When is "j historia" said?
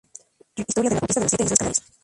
0.57-0.89